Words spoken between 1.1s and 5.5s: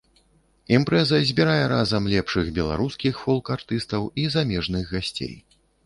збірае разам лепшых беларускіх фолк-артыстаў і замежных гасцей.